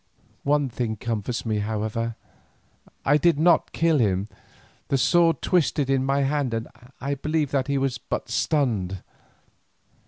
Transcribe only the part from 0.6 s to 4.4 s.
thing comforts me, however; I did not kill him,